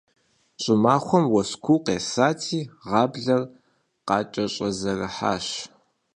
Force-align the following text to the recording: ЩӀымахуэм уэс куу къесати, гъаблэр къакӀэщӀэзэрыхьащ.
ЩӀымахуэм 0.61 1.25
уэс 1.33 1.51
куу 1.63 1.79
къесати, 1.85 2.61
гъаблэр 2.89 3.41
къакӀэщӀэзэрыхьащ. 4.07 5.47